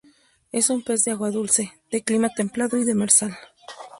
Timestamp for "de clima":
1.91-2.29